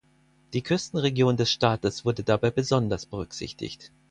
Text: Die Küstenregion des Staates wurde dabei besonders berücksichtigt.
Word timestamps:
Die 0.53 0.63
Küstenregion 0.63 1.37
des 1.37 1.51
Staates 1.51 2.05
wurde 2.05 2.23
dabei 2.23 2.49
besonders 2.49 3.05
berücksichtigt. 3.05 3.91